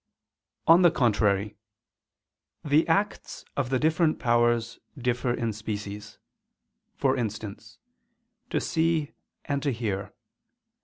[0.65, 1.57] On the contrary,
[2.65, 6.17] The acts of the different powers differ in species;
[6.95, 7.77] for instance,
[8.49, 9.11] to see,
[9.45, 10.11] and to hear.